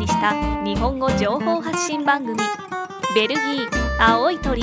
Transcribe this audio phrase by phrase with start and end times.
[0.00, 0.32] にした
[0.64, 2.38] 日本語情報発信番組
[3.14, 3.68] 「ベルギー
[4.00, 4.62] 青い鳥」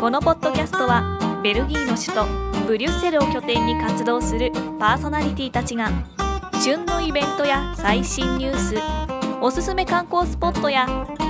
[0.00, 5.90] このポッドキャストはベルギーの首都ブリュッセルを拠点に活動するパーソナリティたちが
[6.62, 8.76] 旬のイベントや最新ニュース
[9.40, 10.86] おすすめ観光スポットや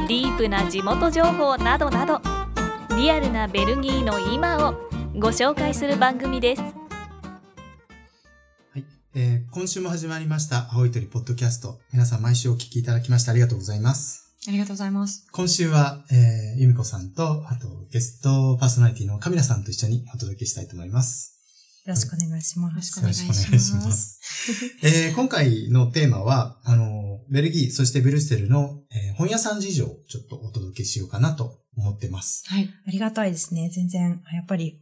[0.06, 2.20] ディープな地元情報などなど
[2.98, 4.74] リアルなベルギーの今を
[5.18, 6.75] ご紹介する番組です。
[9.16, 11.78] はい、えー今週も始まりました、青い鳥ポッドキャスト。
[11.90, 14.36] 皆さん毎週お聞きいただきましてありがとうございます。
[14.46, 15.26] ありがとうございます。
[15.32, 21.40] 今週は、えー、ゆみこさんと、あと、ゲストパーソナリティのカミラさんと一緒にお届けしたいと思います。
[21.86, 22.70] よろしくお願いします。
[22.70, 24.20] よろしくお願いします。
[24.84, 32.42] えー今回のテーマは、あの、ベルギー、そしてブリュッセルの、えー本屋さん事情をちょっとお届けしようかなと思ってます。
[32.48, 32.68] はい。
[32.86, 33.70] ありがたいですね。
[33.70, 34.78] 全然、やっぱり、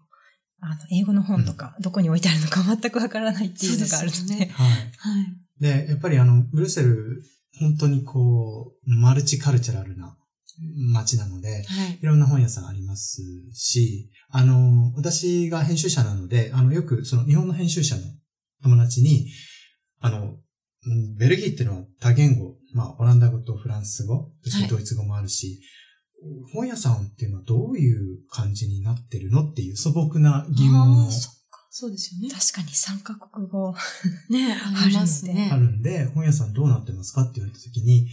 [0.64, 4.34] あの、英語の本とか、どこに置いてあるのか 全くわからないっていうのがあるので。
[4.34, 4.70] でねはい。
[4.70, 5.44] はい。
[5.61, 7.22] で、やっぱりあの、ブリュッセル、
[7.61, 10.16] 本当にこう、マルチカルチャラルな
[10.92, 11.98] 街なので、はい。
[12.00, 18.02] いろんな本屋さんありますし、あの、私が編集者なので、あの、よくその日本の編集者の
[18.62, 19.28] 友達に、
[20.00, 20.36] あの、
[20.86, 25.61] うんベルギーっていうのは多言語、まあ、オランダ語とフランス語、そしてドイツ語もあるし、
[26.53, 31.67] 本屋さんっていうのはどういう感じになってるのっていう素朴な疑問をそっか。
[31.70, 32.28] そうですよね。
[32.30, 33.75] 確かに3カ国語。
[34.30, 35.50] ね ありますね。
[35.52, 38.08] あるんで、本屋さんどうなってますかって言われたときに、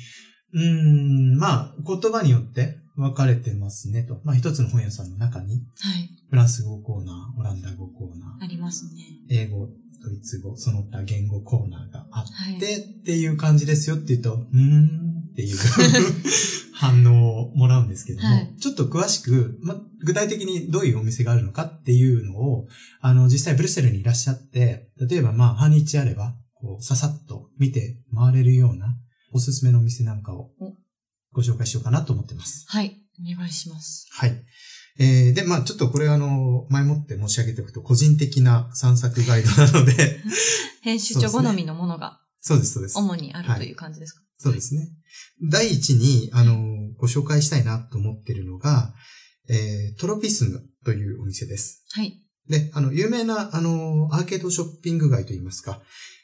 [0.54, 4.20] うーん、まあ、言葉によって分かれてますねと。
[4.24, 6.10] まあ、一つの本屋さんの中に、はい。
[6.30, 8.92] フランス語コーナー、オランダ語コーナー、ありますね。
[9.30, 9.70] 英語、
[10.04, 12.58] ドイツ語、その他言語コーナーがあはい。
[12.58, 15.56] って、っていう感じですよって言うと、うーんっていう
[16.82, 22.68] 反応をもらうんですけども、はいちょっと詳しく、ま、具体的にどういうお店があるのかっていうのを、
[23.00, 28.96] あの、実際ブルッセルにいらっしゃって、例えばまあ、半日あれば、こう、ささっと見て回れるような、
[29.34, 30.74] おすすめのお店なんかをお
[31.34, 32.66] ご紹介しようかなと思ってます。
[32.68, 32.98] はい。
[33.20, 34.08] お願いします。
[34.12, 34.44] はい。
[35.00, 40.20] えー、で、まあちょっとこれあの、前もって申し上げておくと、個人的な散策ガイドなので、
[40.82, 42.98] 編集長好みのものがそうです、そうです。
[42.98, 44.22] 主にあるという感じですか？
[44.42, 44.90] そうですね。
[45.50, 46.58] 第一に、あの、
[46.98, 48.94] ご紹介したいなと思っているのが、
[49.50, 51.84] えー、トロピスムというお店です。
[51.92, 52.14] はい。
[52.48, 55.82] で、あの、有名な、あの、アーケードショッピング街といいますか、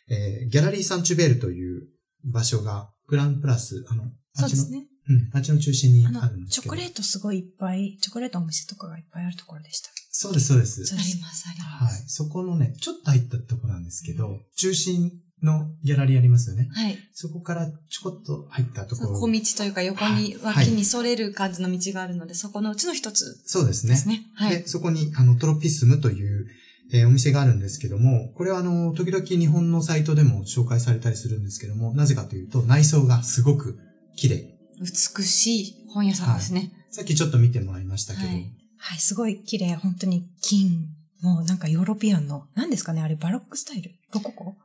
[0.10, 1.88] えー、ギャラリーサンチュベールという
[2.26, 4.04] 場所が、グランプラス、あの、
[4.34, 4.86] そうですね。
[5.10, 6.68] うん、街の中心にあるん、ですけど。
[6.68, 9.90] チョコレートすごいいっぱい、チョコレートお店とかがいっぱいあるところでした。
[10.12, 10.82] そうです、そうです。
[10.94, 11.82] あります、ありはい。
[11.84, 12.06] ます。
[12.08, 15.12] そこのね、ちょっと入ったところなんですけど、中心
[15.44, 16.70] のギャラリーありますよね。
[16.74, 16.98] はい。
[17.14, 19.20] そこからちょこっと入ったところ。
[19.20, 23.94] 小道というか横に、はい脇にそれる感じの道があるので、そこのうちの一つそうですね。
[23.94, 24.22] ですね。
[24.34, 24.52] はい。
[24.52, 26.48] で、そこに、あの、トロピスムという、
[26.94, 33.78] えーお店があるんですけども、これはあの、時々日本のサイトでも紹介されたりするんですけども、なぜかというと、内装がすごく
[34.16, 34.58] 綺麗。
[34.80, 36.72] 美しい本屋さんですね。
[36.90, 39.76] さっきちょっと見てもらいましたけど、はいはい、すごい綺麗。
[39.76, 40.88] 本当に金。
[41.22, 44.56] もうなんかヨーロピアンの、何ですかねあれバロックスタイルロココ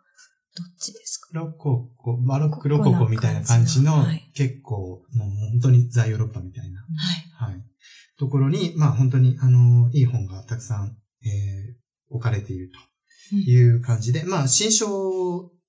[0.54, 1.28] どっちですか？
[1.32, 6.80] ロココ、バロックロココみたいな感じの、はい結構、もう本当にザ・ヨーロッパみたいな、
[7.36, 7.52] はい。
[7.52, 7.62] はい。
[8.18, 11.82] ところに、まあ本当に、あの、いい本がたくさん、えー
[12.14, 12.70] 置かれている
[13.30, 14.86] という感じで、まあ新書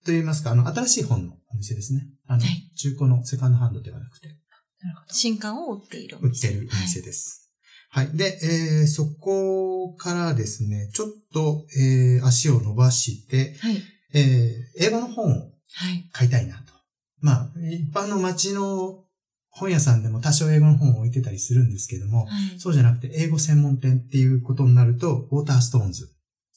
[0.06, 2.06] といいますか、あの、新しい本のお店ですね。
[2.28, 5.14] あの、はい中古のセカンドハンドではなくて、なるほど。
[5.14, 6.50] 新刊を売っているお店。
[6.50, 7.54] 売ってるお店です。
[7.90, 8.18] はい。
[8.18, 13.82] で、えーそこからですね、ちょっと、えー足を伸ばして、はい。
[14.13, 16.09] えー英語の本をはい。
[16.12, 16.74] 買いたいなと。
[17.19, 19.06] まあ、一般の街の
[19.50, 22.59] 本屋さんでも多少英語の本を置いてたりするんですけども、はい。
[22.59, 26.09] そうじゃなくて英語専門店っていうことになると、ウォーターストーンズ。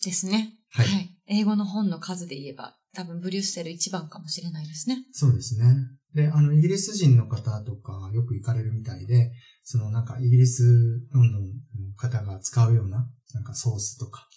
[0.04, 0.54] ですね。
[0.70, 1.10] ははいい。
[1.28, 4.98] 英語の本の数で言えば、多分ブリュッセル一番かもしれないですね。
[5.12, 5.64] そうですね。
[6.14, 9.32] で、あの、イギリス人の方とかよく行かれるみたいで、
[9.64, 10.62] そのなんかイギリス、
[11.12, 14.28] ロンドンの方が使うような、なんかソースとか、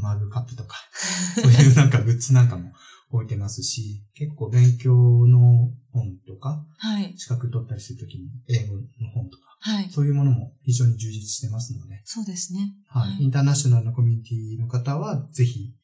[0.00, 0.76] マグカップとか、
[1.40, 2.72] そういうなんかグッズなんかも
[3.10, 4.94] 置いてますし、結構勉強
[5.26, 7.14] の本とか、はい。
[7.16, 8.82] 資格取ったりするときに英語の
[9.14, 9.90] 本とか、はい。
[9.90, 12.74] そういうものも非常に充実してますので、そうですね。
[12.88, 13.10] はい。
[13.10, 15.74] はいインターナショナルなコミュニティの方は、ぜひ、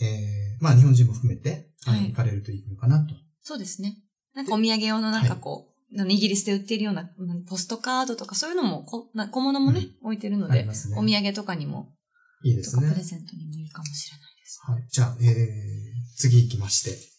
[0.00, 3.14] えー、まあ日本人も含めて、はい行かれるといいのかなと。
[3.42, 3.98] そうですね。
[4.34, 5.72] なんかお土産用のなんかこう、
[6.08, 10.70] イギリスで売っているようなうんポストカードとかそういうのも小物もね、置いてるので、ね。
[10.96, 11.92] お土産とかにも、
[12.42, 12.94] いいですねプ。
[12.94, 14.60] レゼントにもいいかもしれないです。
[14.64, 14.86] はい。
[14.88, 17.12] じゃあ、えー、次行きまして。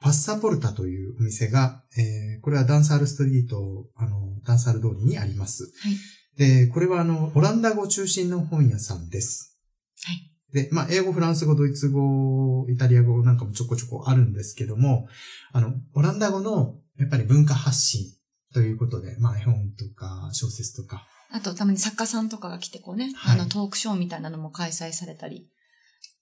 [0.00, 5.64] パッサポルタというお店が、えー、これはダンサールストリート、あの、ダンサール通りにあります。
[5.64, 5.96] はい。
[6.36, 9.58] で、これはあの、オランダ語中心の本屋さんです。
[10.04, 10.28] はい。
[10.52, 15.08] で、まあ、英語、フランス語、ドイツ語、イタリア語なんかもちょこちょこあるんですけども、
[15.52, 18.06] あの、オランダ語の、やっぱり文化発信
[18.54, 25.48] ということで、まあ絵本とか小説とか、あと、たまに作家さんとかが来て、こうね、はいあの、トークショーみたいなのも開催されたり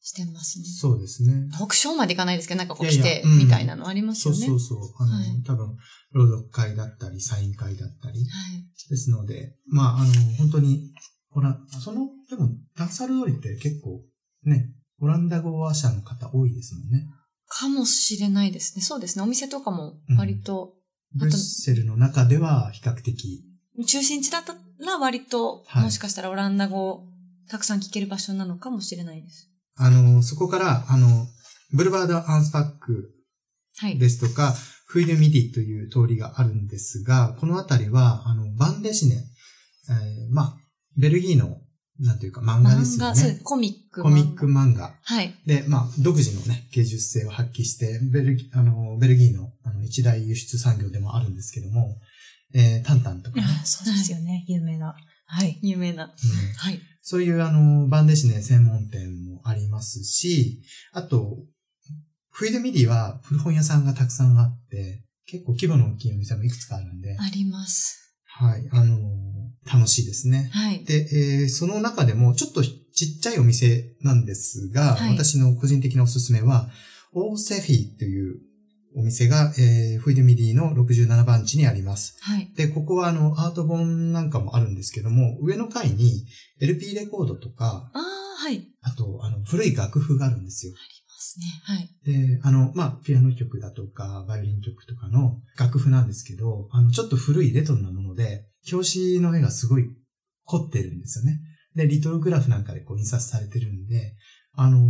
[0.00, 0.64] してますね。
[0.64, 1.48] そうですね。
[1.56, 4.46] トークショーまでいかないですけど、なんかこういやいや来て、うんみたいなのありますそうよね。
[4.46, 4.78] そうそう。
[4.98, 5.76] あの、はい多分、
[6.12, 8.18] 朗読会だったり、サイン会だったり。
[8.18, 8.26] はい。
[8.88, 10.92] ですので、まあ、あの、本当に、
[11.30, 14.02] ほら、その、でも、ダンサル通りって結構、
[14.44, 17.06] ね、オランダ語話者の方多いですもんね。
[17.48, 18.82] かもしれないですね。
[18.82, 19.22] そうですね。
[19.22, 20.74] お店とかも割と、
[21.14, 23.44] ブリュッセルの中では比較的、
[23.86, 27.04] 中心地だったら割と、はいもしかしたらオランダ語を
[27.48, 29.50] たくさん聞ける場所なのかもしれないです。
[29.76, 31.26] あの、そこから、あの、
[31.72, 33.12] ブルバード・アンスパック
[33.78, 33.98] はい。
[33.98, 34.54] ですとか、
[34.86, 40.56] フイデミディという通りがあるんですが、この辺りは、あの、バンデシネ、えーまあ、
[40.96, 41.58] ベルギーの、
[41.98, 43.14] なんていうか漫画ですよね。
[43.14, 43.38] そう。
[43.42, 44.02] コミック。
[44.02, 44.94] コミック漫画。
[45.02, 45.34] はい。
[45.46, 51.96] で、まあ、独自のね、芸術性を発揮して、ベルギあの、ベルギーのあの一大輸出産業でもあるんですけども、
[52.54, 54.44] えー、タンタンとかね、あそうですよね。
[54.46, 54.94] 有名な。
[55.26, 55.58] はい。
[55.62, 56.04] 有名な。
[56.04, 56.10] うん
[56.54, 56.80] はい。
[57.02, 60.62] そういうあの、バンデシネ専門店もありますし、
[60.92, 61.36] あと、
[62.30, 68.14] フイデミディは古本屋さんがたくさんあって、結構規模の大きいお店もいくつかあるんで、あります。
[68.26, 68.98] はい、あの、
[69.64, 70.50] 楽しいですね。
[70.52, 70.84] はい。
[70.84, 72.70] で、えーその中でもちょっとち
[73.18, 76.68] っちゃいお店なんですが、はい私の個人的なおすすめは、
[77.12, 78.40] オーセフィという
[78.96, 82.16] お店が、えーフイデミディの67番地にあります。
[82.22, 82.50] はい。
[82.56, 86.24] で、ここはあの、アート本なんかもあるんですけども、上の階に
[86.60, 88.54] LP レコードとか、ああ、はい。
[88.54, 90.72] ありあと、あの、古い楽譜があるんですよ。
[90.72, 90.78] ま
[91.18, 91.46] すね。
[91.64, 91.88] はい。
[92.04, 99.88] で、あの、まあ、ピアノ曲だとか、バイオリン曲とかの楽譜なんですけど、あの、ちょっと古いレトロなもので、表紙の絵がすごい
[100.44, 101.40] 凝ってるんですよね。
[101.74, 104.14] で、リトルグラフなんかでこう印刷されてるんで、
[104.52, 104.82] あのー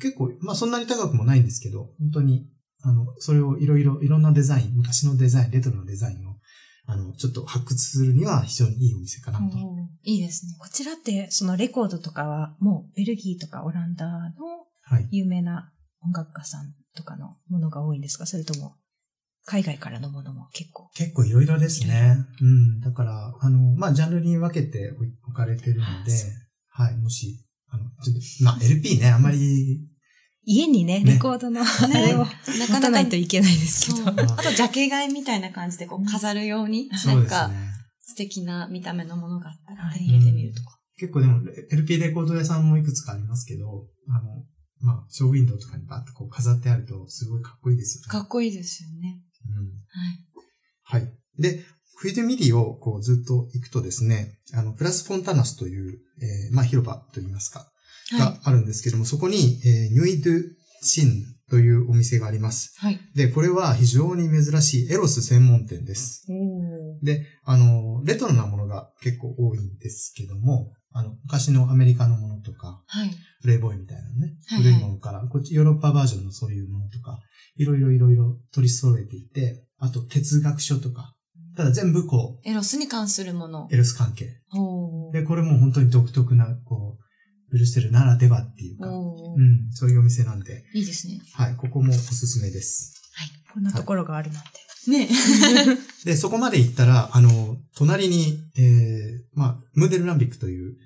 [0.00, 2.48] 結構、まあ、そんなに高くもないんですけど、本当に、
[2.84, 6.36] あの、それをいろいろ、いろんなデザイン、昔のデザイン、レトロなデザインを、
[6.86, 9.44] あの、ちょっと発掘するには非常にいいお店かなと。
[10.02, 10.52] いいですね。
[10.58, 14.12] こちらって、そのレコードとかは、もうベルギーとかオランダの
[14.82, 15.08] はい。
[15.10, 15.72] 有名な
[16.02, 18.26] 音楽家さんとかのものが多いんですか？
[18.26, 18.76] それとも、
[19.46, 20.90] 海外からのものも結構？
[20.94, 22.18] 結構いろいろですね。
[22.42, 22.80] うん。
[22.80, 24.92] だから、あの、まあ、ジャンルに分けて
[25.26, 26.12] 置かれてるので
[26.68, 29.88] はい、もし、あの、ちょっと、まあ、LP ね、あんまり、
[30.46, 34.14] 家にね、ねレコードの、あれをな持かなかたないといけないですけそう。
[34.14, 34.22] ど。
[34.34, 37.74] あと、ジャケ買いみたいな感じでこう飾るように、そうんかね。
[38.00, 40.78] 素敵な見た目のものがあったら入れてみるとか。
[40.96, 44.44] 結構でも、LP レコード屋さんもいくつかありますけど、あの、
[44.80, 48.08] まあ、ショーウィンドウとかにバッとこう飾ってあると、すごいかっこいいですよね。
[48.10, 49.20] かっこいいですよね。
[49.48, 49.64] うん。
[50.86, 51.02] はい。
[51.04, 51.12] はい。
[51.38, 51.64] で、
[51.96, 57.66] フィデミディをこうずっと行くとですね、あの、プラスフォンタナスという、えーまあ広場といいますか、は
[58.12, 60.42] があるんですけども、そこに、えーニュイドゥ
[60.82, 62.74] シンというお店があります。
[62.82, 62.86] い。
[62.86, 63.00] はい。
[63.14, 66.26] で、これは非常に珍しいエロス専門店です。
[67.02, 73.10] で、あの、レトロなものが結構多いんですけども、あの、昔のアメリカのものとか、はい。
[73.42, 77.18] プレイボーイみたいなね、はいはい古いものから、こっちヨーロッパバージョンのそういうものとか、
[77.56, 81.14] いろいろいろいろ取り揃えていて、あと哲学書とか、
[81.56, 83.74] ただ全部こエロスに関するものう、。
[83.74, 84.40] エロス関係。
[85.12, 87.03] で、これも本当に独特な、こう、
[87.54, 91.20] ブルセルならではっていうか、うん、そういうお店なんで、いいですね。
[91.34, 93.00] はい、ここもおすすめです。
[93.52, 94.90] こんなところがあるなんて。
[94.90, 95.08] ね
[96.04, 100.76] で、そこまで行ったら、あの、隣に、えー、まあ、ムーデルランビックという、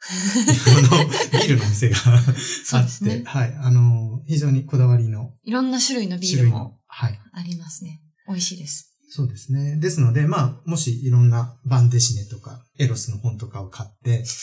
[0.00, 8.02] あの、ビールのお店が あって、ねはい、あの、非常にこだわりのいろんな種類のビールも、はい、ありますね。
[8.26, 8.92] 美味しいです。
[9.08, 9.76] そうですね。
[9.76, 14.24] ですので、まあ、もしいろんなバンデシネとか、エロスの本とかを買って、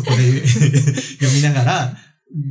[0.00, 1.96] そこで 読みながら、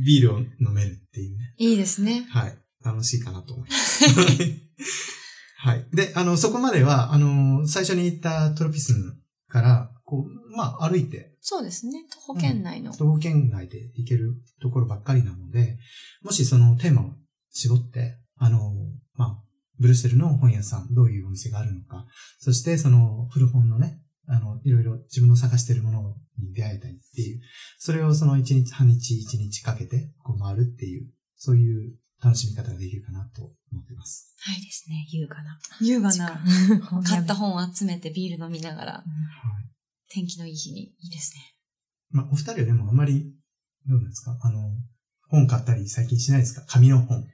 [0.04, 1.54] ビールを飲めるっていうね。
[1.56, 2.26] いいですね。
[2.30, 2.56] はい。
[2.84, 4.04] 楽しいかなと思います。
[5.58, 5.86] はい。
[5.92, 12.06] で、あの、そこまでは、あの、最初に言ったトロピスムから、こう、まあ、歩いて、そうですね。
[12.10, 12.94] 徒歩圏内の。
[12.94, 15.78] 徒歩圏内で行けるところばっかりなので、
[16.22, 17.14] もしそのテーマを
[17.50, 18.74] 絞って、あの、
[19.14, 19.42] まあ、
[19.78, 22.06] ブルッセルの本屋さん、どういうお店があるのか、
[22.38, 24.00] そしてその古本のね、
[24.32, 27.40] あの、いろいろ自分の探しているものに出会えたりっていう、
[27.78, 34.34] それをその一日、半日、一日かけて、こう回るっていう、そういう楽しみ方ができるかなと思ってます。
[34.38, 35.58] はいですね、優雅な。
[35.80, 36.40] 優雅な。
[36.90, 37.52] 本 買った本。
[37.52, 39.02] 本を集めてビール飲みながら、は
[39.60, 39.70] い。
[40.08, 40.94] 天気のいい日に。
[40.98, 41.40] いいですね。
[42.10, 43.34] まあ、お二人はでもあんまり、
[43.86, 44.38] どうなんですか？
[44.40, 44.70] あの、
[45.28, 46.64] 本買ったり最近しないですか？
[46.68, 47.26] 紙の本。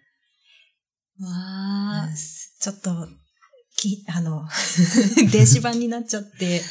[1.18, 2.60] わー。
[2.60, 3.08] ちょっと、
[3.76, 4.46] き、あの、
[5.30, 6.62] 電子版になっちゃって、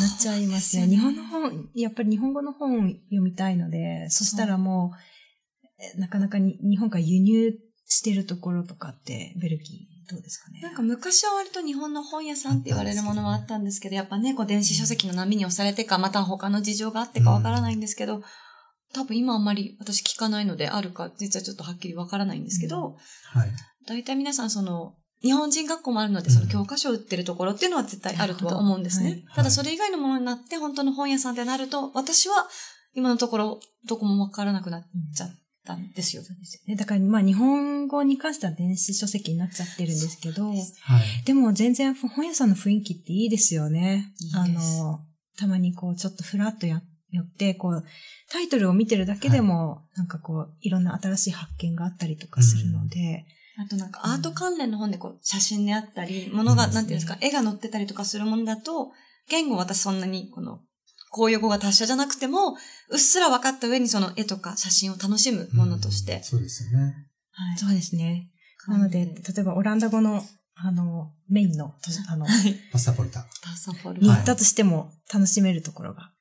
[0.00, 0.86] なっちゃいますね。
[0.86, 7.52] 日本の本、やっぱり日本語の本読みたいので、そしたらもう、えなかなかに日本から輸入
[7.86, 10.60] してるところとかって、ベルギーどうですかね？
[10.60, 18.22] なんか昔は割と日本の本屋さんって言われるものはあったんですけど、やっぱね、こう電子書籍の波に押されてか、また他の事情があってかわからないんですけど、
[18.94, 22.96] 多分今あんまり私聞かないのであるか、実はちょっとはっきりわからないんですけど、
[23.32, 23.50] はい。
[23.86, 29.10] 大体皆さんその、日本人学校もあるので、その教科書を売ってるところっていうのは絶対あるとは思うんですね。
[29.10, 32.48] はいただそれ以外のものになって、本当の本屋さんってなると、私は
[32.94, 35.30] 今のところどこもわからなくなっちゃっ
[35.64, 36.22] たんですよ。
[36.22, 36.76] そうですよね。
[36.76, 40.56] だから、まあ、日本語に関しては電子書籍になっちゃってるんですけど、はい。
[41.24, 44.12] でも全然本屋さんの雰囲気っていいですよね。
[44.20, 45.00] いいですあの、
[45.38, 47.84] たまにこう、ちょっとフラッとや、寄って、こう、
[48.30, 53.26] タイトルを見てるだけでも、なんかこう、いろんな新しい発見があったりとかするので、
[53.58, 58.92] あとなんかアート関連の本でこう写真であったり、ものが、うんなんていうんですか、絵が載ってたりとかするものだと、
[59.28, 60.58] 言語私そんなにこの、
[61.10, 62.56] 公用語が達者じゃなくても、
[62.88, 66.22] うっすら分かった上にその絵とか写真を楽しむものとしてうん。
[66.22, 67.08] そうですよね。
[67.32, 67.58] はい。
[67.58, 68.30] そうですね。
[68.66, 70.22] なので、例えばオランダ語の、
[70.54, 71.74] あの、メインの、
[72.08, 72.54] あの、はい。
[72.72, 73.26] パスタポルタ。
[73.42, 74.14] パサフォルにム。
[74.14, 76.12] 行ったとしても楽しめるところが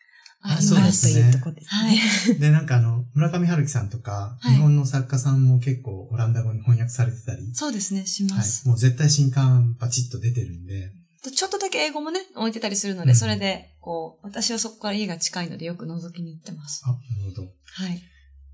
[0.43, 1.95] あそうあるとですねいうところですはい
[2.33, 2.39] ね。。
[2.39, 8.67] で、なんかあの、村上春樹さんとか、はい日本の作家さんも結構オランダ語に翻訳されてたり、そうですね、しまはいす。。
[8.67, 10.91] もう絶対新刊バチッと出てるんで、
[11.29, 16.81] ちょっとだけ英語もね、置いてたりするので、うんそれで、こう、私はそこから家が近いのでよく覗きに行ってます。
[16.85, 16.95] あ、な
[17.25, 17.43] るほど。
[17.43, 18.01] はい。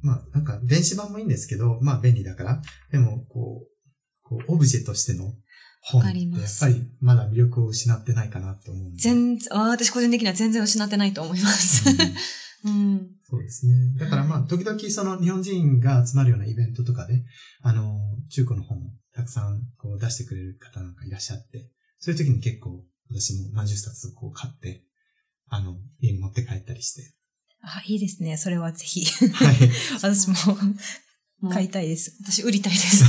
[0.02, 3.68] まあ、なんか電子版もいいんですけど、まあ便利だから、でも、こう、
[4.24, 5.34] こう、オブジェとしての
[5.92, 8.98] 本って、わかりやっぱりまだ魅力を失ってないかなと思うんで。
[8.98, 11.90] 全然、私個人的には全然失ってないと思います。
[11.90, 11.98] うん
[12.66, 13.08] うん。
[13.24, 13.94] そうですね。
[14.00, 17.24] だからまあ、時々その日本人が集まるようなイベントとかで、
[17.62, 18.82] あの、中古の本を
[19.14, 24.84] たくさんこう出してくれる方なんかいらっしゃって、そういう時に結構私も何十冊こう買って、
[25.50, 27.14] あの、家に持って帰ったりして。
[27.62, 28.38] あ、いいですね。
[28.38, 29.06] それはぜひ。
[29.06, 29.56] はい。
[30.02, 30.36] 私も
[31.50, 32.18] 買いたいです。
[32.22, 33.04] 私売りたいです。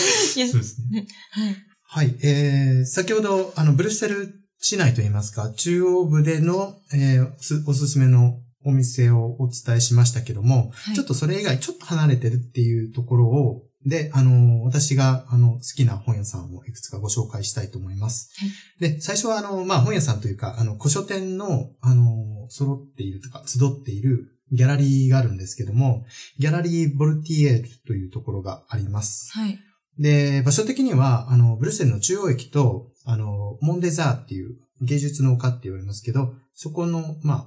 [0.36, 1.06] いやそうですね。
[1.30, 1.56] はい。
[1.82, 2.16] はい。
[2.22, 18.30] えー、先ほど、あの、ブルッセル市内といいますか、中央部での、えーすおすすめのお店をお伝えしましたけども、はいちょっとそれ以外ちょっと離れてるっていうところを、で、あの、私が、あの、好きな本屋さんをいくつかご紹介したいと思います。
[18.36, 26.04] はいで、最初は、あの、まあ、本屋さんというか、あの、古書店の、あの、揃っているとか、集っているギャラリーがあるんですけども、
[26.38, 29.30] ギャラリー・ボルティエールというところがあります。
[29.32, 29.58] はい。
[29.98, 37.46] で、場所的には、あの、ブルッセルの中央駅と、あの、モンデザーっていう芸術の丘って言われますけど、そこの、まあ、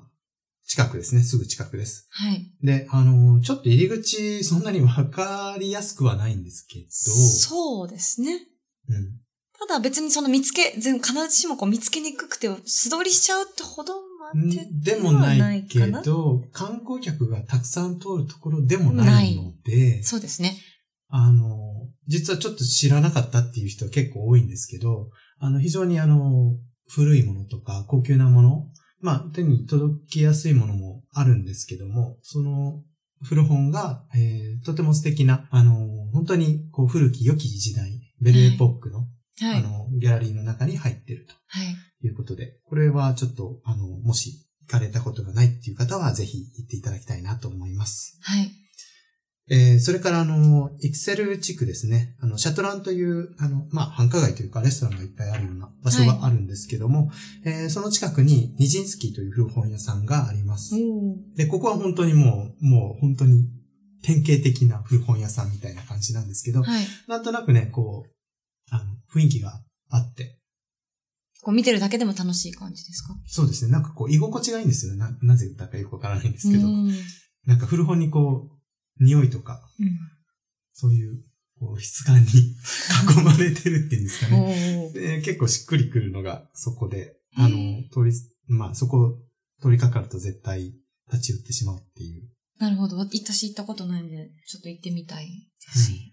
[0.65, 1.23] 近くですね。
[1.23, 2.07] すぐ近くです。
[2.11, 2.51] はい。
[2.61, 8.47] で、あの、ちょっと入り口、そんなにわかりやすくはないんですけど、そうですね。
[8.89, 9.19] うん。
[9.67, 20.57] ただ別にその見つけ、全必ずしもこう見つけにくくて素通りしちゃうってほどまででもないけど、観光客がたくさん通るところでもないので、そうですね。
[21.07, 21.72] あの、
[22.07, 26.57] 実はちょっと知らなかったっていう人は結構多いんですけど、あの、非常にあの、
[26.87, 28.67] 古いものとか高級なもの、
[28.99, 32.81] まあ、手に届きやすいものもあるんですけども、その
[33.23, 39.05] 古本が、えーとても素敵な、あの、本当にこう古き良き時代、ベルエポックの、は
[39.57, 39.57] い。
[39.57, 41.75] あの、ギャラリーの中に入っているはい。
[41.99, 48.17] ということで、これはちょっと、あの、もし行かれたことがないっていう方は、ぜひ行っていただきたいなと思います。
[48.21, 48.51] はい。
[49.49, 52.15] えーそれからあの、イクセル地区ですね。
[52.21, 57.11] あの、シャトランという、あの、まあ、繁華街というかレストランがいっぱいあるような場所があるんですけども、
[57.43, 60.75] えーその近くにニジンスキーという古本屋さんがあります。
[61.35, 63.45] で、ここは本当にもう、もう本当に
[64.03, 66.85] 典型的な古本屋さんみたいな感じなんですけど、はい。
[67.07, 68.11] なんとなくね、こう、
[68.69, 70.39] あの、雰囲気があって、
[71.41, 73.13] こう見てるだけでも楽しい感じですか？
[73.27, 74.99] そうですね、なんかこう、居心地がいいんですよね。
[74.99, 76.91] な、なぜだかよくわからないんですけど、うん
[77.45, 78.62] なんか古本にこう、
[78.99, 79.89] 匂いとか、うん
[80.75, 81.23] そういう、
[81.59, 84.91] こう、質感に囲まれてるっていうんですかね。
[84.91, 88.11] で結構しっくりくるのがそこで、あのへ、通り、
[88.47, 89.19] まあそこ
[89.61, 90.73] 通りかかると絶対
[91.11, 92.23] 立ち寄ってしまうっていう。
[92.59, 92.97] なるほど。
[92.97, 95.27] 私行ったことないんで、ちょっと行ってみたい。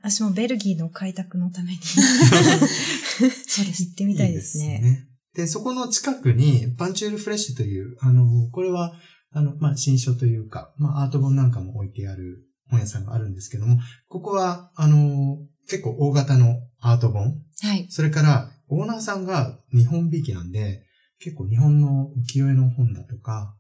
[0.03, 3.83] 私もベルギーの開拓のために そうです。
[3.83, 4.65] 行ってみたいですね。
[4.65, 8.93] いいですねで、そこの近くに、パンチュールフレッシュという、あの、これは、
[9.33, 17.87] あの、まあ、新書というか、まあ、アート本なんかも置いてある本屋さんがあるんですけども、ここは、あの、結構大型のアート本、はい。
[17.91, 20.85] それから、オーナーさんが日本びいきなんで、
[21.19, 23.55] 結構日本の浮世絵の本だとか、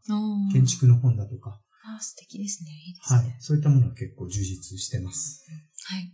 [0.52, 2.70] 建築の本だとか、あ素敵ですね。
[2.70, 3.18] いいですね。
[3.18, 3.36] はい。
[3.38, 5.44] そういったものは結構充実してます。
[5.86, 6.12] はい。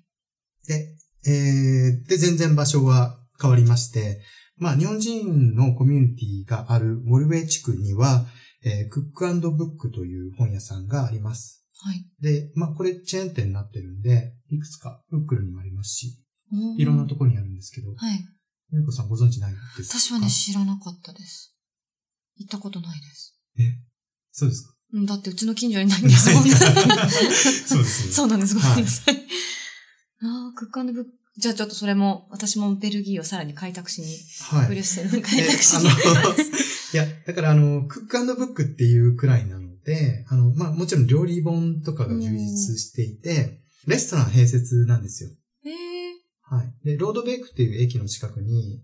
[0.67, 4.21] で、えー、で、全然場所は変わりまして、
[4.59, 8.25] まあ、日本人のコミュニティがあるモルウェイ地区には、
[8.65, 11.66] えークックブックという本屋さんがあります。
[11.79, 12.05] はい。
[12.21, 16.19] で、まあ、これチェーン店になってるんで、いくつか、ウックルにもありますし、
[16.79, 18.25] いろんなところにあるんですけど、はい。
[18.73, 19.99] ゆうこさんご存知ないですか？
[20.01, 21.55] 私はね、知らなかったです。
[22.37, 23.39] 行ったことないです。
[24.33, 24.75] そうですか？
[24.93, 26.45] うんだってうちの近所にないんですもん。
[26.49, 28.55] そうですねそうなんです。
[28.55, 29.17] ごめんなさい。
[30.23, 31.11] ああ、クックブック。
[31.39, 34.17] じゃあちょっとそれも、私もベルギーをさらに開拓しに、
[34.59, 34.69] はい。
[34.69, 35.85] ブリュッセルの開え拓しに。
[35.85, 35.89] い
[36.97, 39.66] や、だからあの、クックブックっていうくらいなので、
[40.29, 45.31] あの、まあ、もちろん料理本とかが充実していて、レストラン併設なんですよ。
[45.65, 46.07] ええ
[46.49, 46.73] はい。
[46.85, 48.83] で、ロードベイクっていう駅の近くに、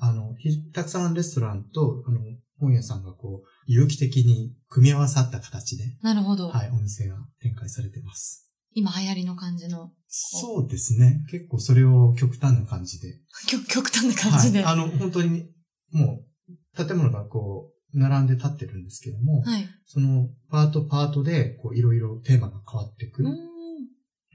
[0.00, 2.20] ああの、ひたくさんレストランと、あの、
[2.58, 6.48] 本屋さんがこう、有機的に組み合わさった形で、あ、なるほど。
[6.48, 8.48] はい、お店が展開されてます。
[8.74, 11.24] 今流行りの感じの、そうですね。
[11.30, 13.18] 結構それを極端な感じで。
[13.48, 14.62] 極極端な感じで。
[14.62, 14.78] はい。
[14.78, 15.50] はあの、本当に、
[15.90, 19.68] もう、建物がこう、並んで立ってるんですけども、い。
[19.86, 23.28] その、パートパートで、こう、いろいろテーマが変わってくる。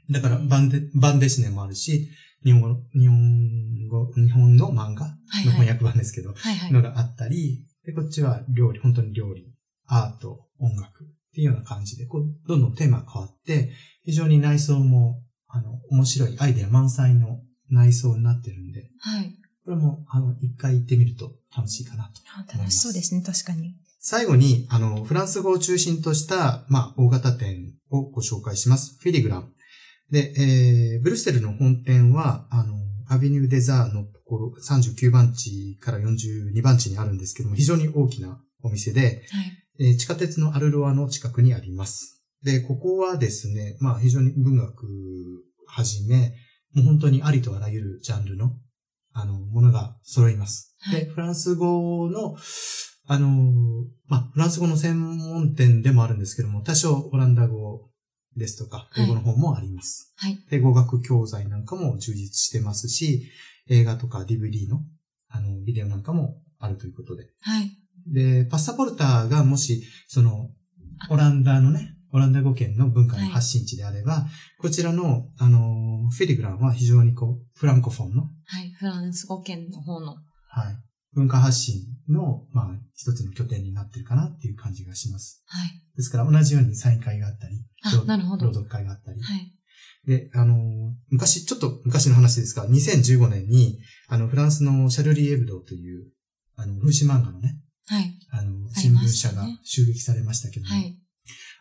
[0.10, 2.10] だから、バンデ、バンデシネもあるし、
[2.44, 5.06] 日本語の、日本語、日本の漫画？
[5.46, 6.72] の翻訳版ですけど、はいはい。
[6.72, 9.54] のがあったり、で、こっちは料理、本当に料理、
[9.88, 13.74] アート、音楽っていうような感じで、こう、どんどんテーマが変わって、
[14.04, 19.36] 非常に内装も、あの、面白いアイデア満載の内装になってるんで、はい。
[19.68, 22.22] これも、あの、一回行ってみると楽しいかなと。
[22.38, 23.76] あ楽しそうですね、確かに。
[24.00, 28.98] 最後に、あの、フランス語を中心とした、まあ、大型店をご紹介します。
[29.02, 29.52] フィリグラン。
[30.10, 32.76] で、えー、ブルッセルの本店は、あの、
[33.10, 39.22] アビニューデザーのところ、39番地から42番地にあるんですけども、非常に大きなお店で、はい。
[39.80, 42.24] えー地下鉄のアルロアの近くにあります。
[42.42, 44.88] で、ここはですね、まあ非常に文学
[45.68, 46.34] はじめ、
[46.74, 48.54] もう本当にありとあらゆるジャンルの、
[49.20, 50.76] あの、ものが揃います。
[50.80, 52.38] はいで、フランス語の、
[53.08, 53.52] あの、
[54.06, 57.90] まあフランス語の専門店でもあるんですけども、多少オランダ語
[58.36, 60.13] ですとか、はい英語の方もあります。
[60.18, 60.38] はい。
[60.52, 63.28] で、語学教材なんかも充実してますし、
[63.70, 64.84] 映画とか DVD の、
[65.30, 67.72] あの、ビデオなんかもあるということで、はい。
[68.06, 70.52] で、パッサポルターがもし、その、
[71.10, 74.26] オランダのね、オランダ語圏の文化の発信地であれば、
[74.60, 78.72] こちらの、あの、フィリグランは非常にこう、フランコフォンの、はい。
[78.72, 80.15] フランス語圏の方の。
[80.50, 80.76] はい、
[81.13, 85.43] 文化発信の、まあ、一つの拠点になってるかなっていう感じがします。
[85.48, 85.70] はい。
[85.96, 87.65] ですから、同じようにサイン会があったり、
[88.06, 89.22] なるほど朗読会があったり。
[89.22, 89.54] はい。
[90.06, 90.56] で、あの、
[91.10, 96.08] 昔、ちょっと昔の話ですが、2015年に、あの、フランスのシャルリー・エブドという、
[96.56, 98.17] あの、風刺漫画のね、はい。
[98.32, 100.98] あの、新聞社が襲撃されましたけども、はい。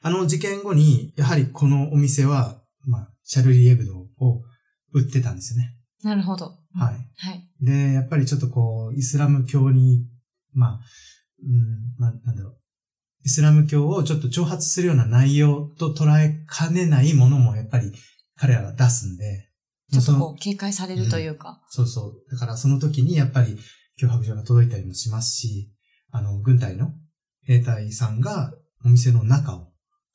[0.03, 4.43] あの事件後に、やはりこのお店は、まあ、シャルリーエブドを
[4.93, 5.75] 売ってたんですよね。
[6.03, 6.47] なるほど。
[6.75, 7.11] はい。
[7.17, 7.49] はい。
[7.61, 10.07] で、やっぱりちょっとこう、イスラム教に、
[10.53, 10.81] まあ、
[11.43, 12.57] うん、まあ、なんだろう。
[13.25, 17.93] イスラム教をちょっと挑発するような内容と捉えかねないものもやっぱり
[18.37, 19.49] 彼らが出すんで、
[19.93, 21.61] ちょっとこう、警戒されるというか。
[21.69, 22.31] そうそう。
[22.31, 23.57] だからその時にやっぱり
[24.01, 25.73] 脅迫状が届いたりもしますし、
[26.11, 26.93] あの、軍隊の
[27.43, 28.53] 兵隊さんが
[28.85, 29.73] お店の中を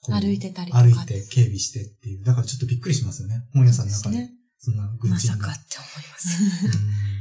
[0.10, 2.24] 歩いてたりとか歩いて警備してっていう。
[2.24, 3.44] だからちょっとびっくりしますよね。
[3.54, 4.30] 本屋さんの中で。
[4.58, 5.38] そんな軍ま人が。
[5.38, 6.44] さかって思います。
[6.66, 7.12] うん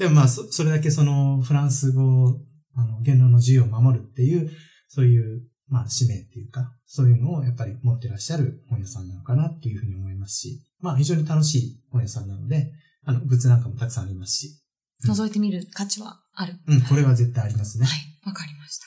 [0.00, 2.40] でもまあ、そ、それだけそのフランス語、
[2.74, 4.50] あの、言論の自由を守るっていう、
[4.88, 12.72] そういう、まあ、使命っていうか、そういうのをやっぱり持ってらっしゃる本屋さんなのかなっていうふうに思いますし、まあ、非常に楽しい本屋さんなので、
[13.04, 14.62] あの、グッズなんかもたくさんありますし、
[15.06, 16.54] 覗いてみる価値はある。
[16.66, 17.84] うん、これは絶対ありますね。
[17.84, 17.98] はい。
[18.26, 18.86] わかりました。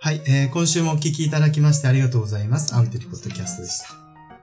[0.00, 0.18] はい。
[0.18, 2.74] はい、えー今週もお聞きいただきましてありがとうございます。
[2.74, 3.88] アウトリポッドキャストでした。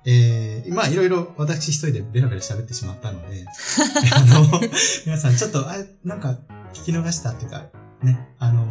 [0.06, 3.46] えー、まあいろいろ私一人でベラベラ喋ってしまったので、
[4.14, 4.62] あの、
[5.06, 6.38] 皆さんちょっと、あなんか
[6.74, 7.66] 聞き逃したっていうか、
[8.04, 8.68] ね、あの、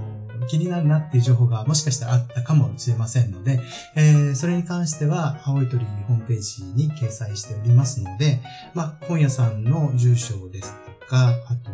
[0.47, 3.61] 気になるなっていう情報がもしかしたらあったかもしれませんので、
[3.97, 8.42] えー、それに関しては、青い鳥ホームページに掲載しておりますので、
[8.75, 11.70] まあ、本屋さんの住所ですとか、あと、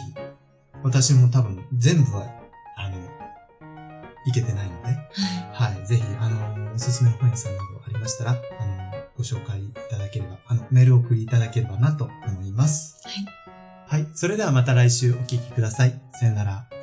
[0.83, 2.27] 私も多分全部は、
[2.77, 2.97] あの、
[4.25, 4.91] いけてないので、は
[5.71, 5.75] い。
[5.75, 8.39] はい、ぜひ、あの、おすすめの本屋さんなどありましたら、あの、
[9.15, 12.09] ご紹介いただければ、あの、メールを送りいただければなと
[12.57, 12.99] ます。
[13.05, 14.01] はい。
[14.01, 15.93] はい、それではまた来週お聞きください。
[16.13, 16.51] さよなら。
[16.51, 16.76] さようなら。